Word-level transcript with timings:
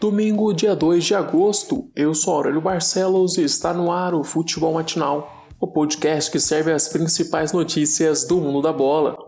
Domingo, 0.00 0.54
dia 0.54 0.74
2 0.74 1.04
de 1.04 1.14
agosto, 1.14 1.90
eu 1.94 2.14
sou 2.14 2.32
Aurélio 2.32 2.62
Barcelos 2.62 3.36
e 3.36 3.42
está 3.42 3.74
no 3.74 3.92
ar 3.92 4.14
o 4.14 4.24
Futebol 4.24 4.72
Matinal, 4.72 5.46
o 5.60 5.66
podcast 5.66 6.30
que 6.30 6.40
serve 6.40 6.72
as 6.72 6.88
principais 6.88 7.52
notícias 7.52 8.24
do 8.24 8.38
mundo 8.38 8.62
da 8.62 8.72
bola. 8.72 9.18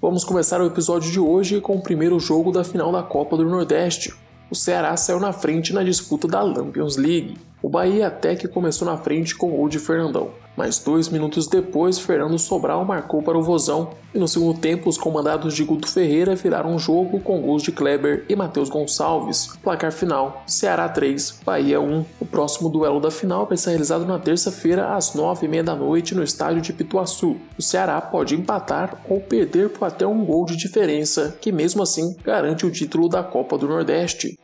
Vamos 0.00 0.24
começar 0.24 0.62
o 0.62 0.66
episódio 0.66 1.12
de 1.12 1.20
hoje 1.20 1.60
com 1.60 1.76
o 1.76 1.82
primeiro 1.82 2.18
jogo 2.18 2.50
da 2.50 2.64
final 2.64 2.90
da 2.90 3.02
Copa 3.02 3.36
do 3.36 3.44
Nordeste. 3.44 4.14
O 4.50 4.54
Ceará 4.54 4.96
saiu 4.96 5.20
na 5.20 5.34
frente 5.34 5.74
na 5.74 5.84
disputa 5.84 6.26
da 6.26 6.40
Champions 6.54 6.96
League. 6.96 7.36
O 7.62 7.68
Bahia 7.68 8.08
até 8.08 8.34
que 8.34 8.48
começou 8.48 8.84
na 8.86 8.98
frente 8.98 9.36
com 9.36 9.54
o 9.54 9.56
gol 9.56 9.68
de 9.68 9.78
Fernandão, 9.78 10.30
mas 10.56 10.80
dois 10.80 11.08
minutos 11.08 11.46
depois 11.46 11.96
Fernando 11.96 12.36
Sobral 12.36 12.84
marcou 12.84 13.22
para 13.22 13.38
o 13.38 13.42
Vozão 13.42 13.90
e 14.12 14.18
no 14.18 14.26
segundo 14.26 14.58
tempo 14.58 14.90
os 14.90 14.98
comandados 14.98 15.54
de 15.54 15.62
Guto 15.62 15.88
Ferreira 15.88 16.34
viraram 16.34 16.74
o 16.74 16.78
jogo 16.78 17.20
com 17.20 17.40
gols 17.40 17.62
de 17.62 17.70
Kleber 17.70 18.24
e 18.28 18.34
Matheus 18.34 18.68
Gonçalves. 18.68 19.56
Placar 19.62 19.92
final: 19.92 20.42
Ceará 20.44 20.88
3, 20.88 21.40
Bahia 21.46 21.80
1. 21.80 22.04
O 22.20 22.26
próximo 22.26 22.68
duelo 22.68 23.00
da 23.00 23.12
final 23.12 23.46
vai 23.46 23.56
ser 23.56 23.70
realizado 23.70 24.04
na 24.04 24.18
terça-feira 24.18 24.96
às 24.96 25.14
9h30 25.14 25.62
da 25.62 25.76
noite 25.76 26.16
no 26.16 26.22
estádio 26.24 26.60
de 26.60 26.72
Pituaçu. 26.72 27.36
O 27.56 27.62
Ceará 27.62 28.00
pode 28.00 28.34
empatar 28.34 29.00
ou 29.08 29.20
perder 29.20 29.70
por 29.70 29.86
até 29.86 30.04
um 30.04 30.24
gol 30.24 30.44
de 30.44 30.56
diferença, 30.56 31.38
que 31.40 31.52
mesmo 31.52 31.80
assim 31.82 32.16
garante 32.24 32.66
o 32.66 32.70
título 32.70 33.08
da 33.08 33.22
Copa 33.22 33.56
do 33.56 33.68
Nordeste. 33.68 34.36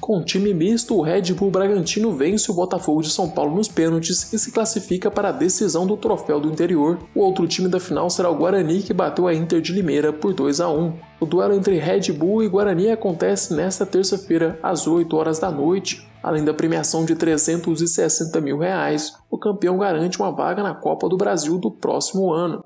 Com 0.00 0.22
time 0.22 0.54
misto, 0.54 0.96
o 0.96 1.02
Red 1.02 1.34
Bull 1.34 1.50
Bragantino 1.50 2.12
vence 2.12 2.50
o 2.50 2.54
Botafogo 2.54 3.02
de 3.02 3.10
São 3.10 3.28
Paulo 3.28 3.54
nos 3.54 3.68
pênaltis 3.68 4.32
e 4.32 4.38
se 4.38 4.52
classifica 4.52 5.10
para 5.10 5.28
a 5.28 5.32
decisão 5.32 5.86
do 5.86 5.96
troféu 5.96 6.40
do 6.40 6.48
interior. 6.48 6.98
O 7.14 7.20
outro 7.20 7.46
time 7.46 7.68
da 7.68 7.80
final 7.80 8.08
será 8.08 8.30
o 8.30 8.36
Guarani, 8.36 8.82
que 8.82 8.94
bateu 8.94 9.26
a 9.26 9.34
Inter 9.34 9.60
de 9.60 9.72
Limeira 9.72 10.12
por 10.12 10.32
2 10.32 10.60
a 10.60 10.68
1. 10.68 10.94
O 11.20 11.26
duelo 11.26 11.54
entre 11.54 11.78
Red 11.78 12.12
Bull 12.12 12.42
e 12.42 12.48
Guarani 12.48 12.90
acontece 12.90 13.52
nesta 13.52 13.84
terça-feira, 13.84 14.58
às 14.62 14.86
8 14.86 15.14
horas 15.16 15.38
da 15.38 15.50
noite. 15.50 16.08
Além 16.22 16.44
da 16.44 16.54
premiação 16.54 17.04
de 17.04 17.14
360 17.14 18.40
mil 18.40 18.58
reais, 18.58 19.14
o 19.30 19.38
campeão 19.38 19.78
garante 19.78 20.18
uma 20.18 20.32
vaga 20.32 20.62
na 20.62 20.74
Copa 20.74 21.08
do 21.08 21.16
Brasil 21.16 21.58
do 21.58 21.70
próximo 21.70 22.32
ano. 22.32 22.64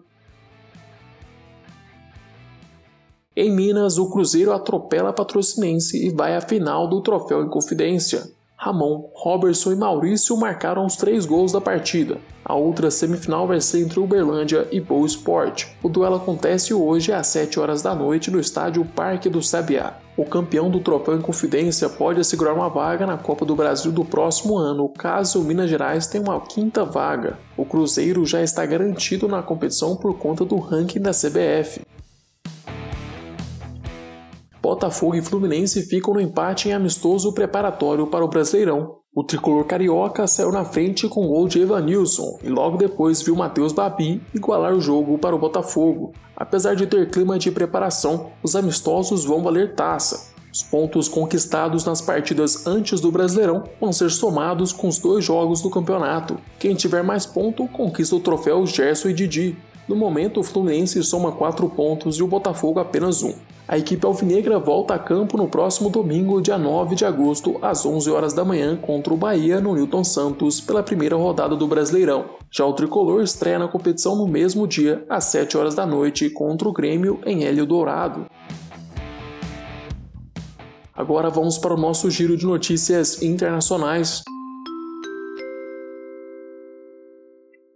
Em 3.35 3.51
Minas, 3.51 3.97
o 3.97 4.11
Cruzeiro 4.11 4.53
atropela 4.53 5.09
a 5.09 5.13
Patrocinense 5.13 6.07
e 6.07 6.11
vai 6.11 6.37
à 6.37 6.41
final 6.43 6.87
do 6.87 7.01
Troféu 7.01 7.43
em 7.43 7.49
Confidência. 7.49 8.31
Ramon, 8.55 9.11
Robertson 9.15 9.73
e 9.73 9.75
Maurício 9.75 10.37
marcaram 10.37 10.85
os 10.85 10.97
três 10.97 11.25
gols 11.25 11.51
da 11.51 11.61
partida. 11.61 12.19
A 12.45 12.55
outra 12.55 12.91
semifinal 12.91 13.47
vai 13.47 13.59
ser 13.59 13.81
entre 13.81 13.99
Uberlândia 13.99 14.69
e 14.71 14.79
Boa 14.81 15.07
Esporte. 15.07 15.75
O 15.83 15.89
duelo 15.89 16.17
acontece 16.17 16.75
hoje 16.75 17.11
às 17.11 17.27
7 17.29 17.59
horas 17.59 17.81
da 17.81 17.95
noite 17.95 18.31
no 18.31 18.39
estádio 18.39 18.85
Parque 18.85 19.31
do 19.31 19.43
Sabiá. 19.43 19.99
O 20.15 20.27
campeão 20.27 20.71
do 20.71 20.81
Troféu 20.81 21.17
em 21.17 21.23
Confidência 21.23 21.89
pode 21.89 22.21
assegurar 22.21 22.55
uma 22.55 22.69
vaga 22.69 23.07
na 23.07 23.17
Copa 23.17 23.47
do 23.47 23.57
Brasil 23.57 23.91
do 23.91 24.05
próximo 24.05 24.59
ano, 24.59 24.87
caso 24.91 25.41
o 25.41 25.45
Minas 25.45 25.71
Gerais 25.71 26.07
tenha 26.07 26.23
uma 26.23 26.39
quinta 26.39 26.85
vaga. 26.85 27.39
O 27.57 27.65
Cruzeiro 27.65 28.27
já 28.27 28.43
está 28.43 28.67
garantido 28.67 29.27
na 29.27 29.43
competição 29.43 29.97
por 29.97 30.19
conta 30.19 30.45
do 30.45 30.57
ranking 30.57 31.01
da 31.01 31.13
CBF. 31.13 31.81
Botafogo 34.73 35.15
e 35.15 35.21
Fluminense 35.21 35.83
ficam 35.83 36.15
no 36.15 36.21
empate 36.21 36.71
em 36.71 36.73
amistoso 36.73 37.35
preparatório 37.35 38.07
para 38.07 38.25
o 38.25 38.29
Brasileirão. 38.29 38.97
O 39.15 39.23
tricolor 39.23 39.67
carioca 39.67 40.27
saiu 40.27 40.51
na 40.51 40.65
frente 40.65 41.07
com 41.07 41.27
o 41.27 41.29
gol 41.29 41.47
de 41.47 41.61
Evanilson 41.61 42.39
e 42.43 42.49
logo 42.49 42.79
depois 42.79 43.21
viu 43.21 43.37
Matheus 43.37 43.71
Babi 43.71 44.23
igualar 44.35 44.73
o 44.73 44.81
jogo 44.81 45.19
para 45.19 45.37
o 45.37 45.39
Botafogo. 45.39 46.15
Apesar 46.35 46.75
de 46.75 46.87
ter 46.87 47.11
clima 47.11 47.39
de 47.39 47.51
preparação, 47.51 48.31
os 48.43 48.57
amistosos 48.57 49.27
vão 49.27 49.43
valer 49.43 49.75
taça. 49.75 50.33
Os 50.51 50.63
pontos 50.63 51.07
conquistados 51.07 51.85
nas 51.85 52.01
partidas 52.01 52.67
antes 52.67 52.99
do 52.99 53.13
Brasileirão 53.13 53.65
vão 53.79 53.93
ser 53.93 54.11
somados 54.11 54.73
com 54.73 54.89
os 54.89 54.99
dois 54.99 55.23
jogos 55.23 55.61
do 55.61 55.69
campeonato. 55.69 56.39
Quem 56.59 56.75
tiver 56.75 57.05
mais 57.05 57.27
ponto 57.27 57.69
conquista 57.69 58.17
o 58.17 58.21
troféu 58.21 58.67
Gerson 58.67 59.11
e 59.11 59.13
Didi. 59.13 59.55
No 59.93 59.99
momento, 59.99 60.41
o 60.41 60.43
Fluminense 60.43 61.05
soma 61.05 61.33
4 61.33 61.69
pontos 61.69 62.17
e 62.17 62.23
o 62.23 62.27
Botafogo 62.27 62.81
apenas 62.81 63.23
um. 63.23 63.35
A 63.69 63.77
equipe 63.77 64.07
alvinegra 64.07 64.59
volta 64.59 64.95
a 64.95 64.99
campo 64.99 65.37
no 65.37 65.47
próximo 65.47 65.91
domingo, 65.91 66.41
dia 66.41 66.57
9 66.57 66.95
de 66.95 67.05
agosto, 67.05 67.59
às 67.61 67.85
11 67.85 68.11
horas 68.11 68.33
da 68.33 68.43
manhã, 68.43 68.75
contra 68.75 69.13
o 69.13 69.19
Bahia 69.19 69.61
no 69.61 69.75
Newton 69.75 70.03
Santos, 70.03 70.63
pela 70.63 70.83
primeira 70.83 71.15
rodada 71.15 71.55
do 71.55 71.67
Brasileirão. 71.67 72.25
Já 72.51 72.65
o 72.65 72.73
tricolor 72.73 73.23
estreia 73.23 73.59
na 73.59 73.69
competição 73.69 74.17
no 74.17 74.27
mesmo 74.27 74.67
dia, 74.67 75.05
às 75.11 75.25
7 75.25 75.59
horas 75.59 75.75
da 75.75 75.85
noite, 75.85 76.31
contra 76.31 76.67
o 76.67 76.73
Grêmio 76.73 77.21
em 77.27 77.45
Hélio 77.45 77.67
Dourado. 77.67 78.25
Agora 80.95 81.29
vamos 81.29 81.59
para 81.59 81.75
o 81.75 81.79
nosso 81.79 82.11
giro 82.11 82.35
de 82.35 82.47
notícias 82.47 83.23
internacionais. 83.23 84.23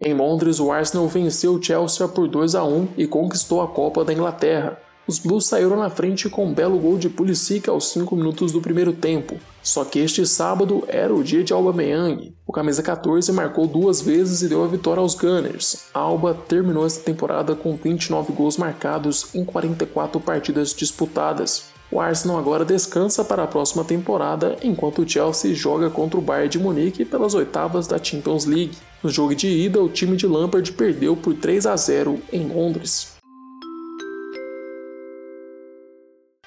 Em 0.06 0.15
Londres, 0.15 0.61
o 0.61 0.71
Arsenal 0.71 1.09
venceu 1.09 1.55
o 1.55 1.61
Chelsea 1.61 2.06
por 2.06 2.28
2 2.28 2.55
a 2.55 2.62
1 2.62 2.91
e 2.97 3.09
conquistou 3.09 3.61
a 3.61 3.67
Copa 3.67 4.05
da 4.05 4.12
Inglaterra. 4.12 4.78
Os 5.05 5.19
Blues 5.19 5.47
saíram 5.47 5.77
na 5.77 5.91
frente 5.91 6.31
com 6.31 6.47
um 6.47 6.55
belo 6.55 6.78
gol 6.78 6.97
de 6.97 7.09
Pulisic 7.09 7.69
aos 7.69 7.89
5 7.89 8.15
minutos 8.15 8.53
do 8.53 8.61
primeiro 8.61 8.93
tempo. 8.93 9.34
Só 9.65 9.84
que 9.84 9.99
este 9.99 10.25
sábado 10.25 10.84
era 10.87 11.12
o 11.12 11.25
dia 11.25 11.43
de 11.43 11.53
Aubameyang. 11.53 12.33
O 12.47 12.53
camisa 12.53 12.84
14 12.84 13.33
marcou 13.33 13.66
duas 13.66 14.00
vezes 14.00 14.43
e 14.43 14.49
deu 14.49 14.62
a 14.62 14.69
vitória 14.69 15.00
aos 15.00 15.16
Gunners. 15.16 15.87
Alba 15.93 16.34
terminou 16.34 16.87
esta 16.87 17.03
temporada 17.03 17.56
com 17.56 17.75
29 17.75 18.33
gols 18.33 18.56
marcados 18.56 19.34
em 19.34 19.45
44 19.45 20.21
partidas 20.21 20.72
disputadas. 20.72 21.65
O 21.91 22.00
Arsenal 22.00 22.39
agora 22.39 22.65
descansa 22.65 23.25
para 23.25 23.43
a 23.43 23.49
próxima 23.49 23.83
temporada, 23.83 24.56
enquanto 24.62 25.03
o 25.03 25.09
Chelsea 25.09 25.53
joga 25.53 25.91
contra 25.91 26.16
o 26.16 26.22
Bayern 26.22 26.49
de 26.49 26.59
Munique 26.61 27.05
pelas 27.05 27.34
oitavas 27.34 27.89
da 27.89 27.99
Champions 28.03 28.45
League. 28.45 28.77
No 29.03 29.11
jogo 29.11 29.34
de 29.34 29.49
ida, 29.49 29.81
o 29.81 29.89
time 29.89 30.17
de 30.17 30.27
Lampard 30.27 30.73
perdeu 30.73 31.17
por 31.17 31.34
3 31.34 31.67
a 31.67 31.77
0 31.77 32.21
em 32.33 32.49
Londres. 32.49 33.17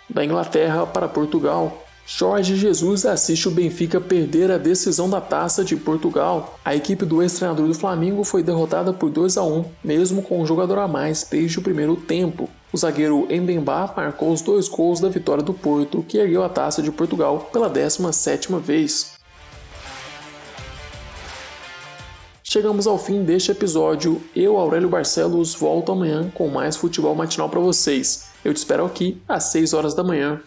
da 0.09 0.25
Inglaterra 0.25 0.85
para 0.85 1.07
Portugal. 1.07 1.85
Jorge 2.05 2.55
Jesus 2.55 3.05
assiste 3.05 3.47
o 3.47 3.51
Benfica 3.51 4.01
perder 4.01 4.49
a 4.49 4.57
decisão 4.57 5.07
da 5.07 5.21
Taça 5.21 5.63
de 5.63 5.75
Portugal. 5.75 6.59
A 6.65 6.75
equipe 6.75 7.05
do 7.05 7.21
ex-treinador 7.21 7.67
do 7.67 7.75
Flamengo 7.75 8.23
foi 8.23 8.41
derrotada 8.41 8.91
por 8.91 9.11
2 9.11 9.37
a 9.37 9.43
1, 9.43 9.65
mesmo 9.83 10.23
com 10.23 10.41
um 10.41 10.45
jogador 10.45 10.79
a 10.79 10.87
mais 10.87 11.25
desde 11.29 11.59
o 11.59 11.61
primeiro 11.61 11.95
tempo. 11.95 12.49
O 12.73 12.77
zagueiro 12.77 13.27
Mbemba 13.29 13.93
marcou 13.95 14.31
os 14.31 14.41
dois 14.41 14.67
gols 14.67 14.99
da 14.99 15.07
vitória 15.07 15.43
do 15.43 15.53
Porto, 15.53 16.03
que 16.07 16.17
ergueu 16.17 16.43
a 16.43 16.49
Taça 16.49 16.81
de 16.81 16.91
Portugal 16.91 17.47
pela 17.53 17.69
17ª 17.69 18.59
vez. 18.59 19.18
Chegamos 22.51 22.87
ao 22.87 22.97
fim 22.97 23.23
deste 23.23 23.51
episódio. 23.51 24.19
Eu, 24.35 24.57
Aurélio 24.57 24.89
Barcelos, 24.89 25.53
volto 25.53 25.91
amanhã 25.91 26.31
com 26.33 26.47
mais 26.47 26.75
futebol 26.75 27.13
matinal 27.13 27.47
para 27.47 27.59
vocês. 27.59 28.29
Eu 28.43 28.51
te 28.51 28.57
espero 28.57 28.83
aqui 28.83 29.21
às 29.27 29.51
6 29.51 29.71
horas 29.75 29.93
da 29.93 30.03
manhã. 30.03 30.41